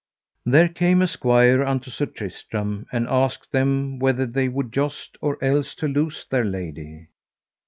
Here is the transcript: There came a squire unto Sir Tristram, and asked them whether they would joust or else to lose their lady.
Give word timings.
There 0.47 0.67
came 0.67 1.03
a 1.03 1.07
squire 1.07 1.63
unto 1.63 1.91
Sir 1.91 2.07
Tristram, 2.07 2.87
and 2.91 3.05
asked 3.07 3.51
them 3.51 3.99
whether 3.99 4.25
they 4.25 4.47
would 4.47 4.73
joust 4.73 5.15
or 5.21 5.37
else 5.43 5.75
to 5.75 5.87
lose 5.87 6.25
their 6.27 6.43
lady. 6.43 7.09